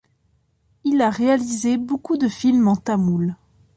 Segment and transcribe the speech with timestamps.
[0.83, 3.35] Il a réalisé beaucoup de films en tamoul.